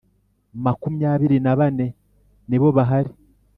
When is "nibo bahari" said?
2.49-3.11